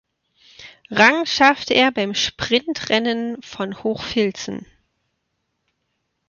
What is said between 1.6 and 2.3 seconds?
er beim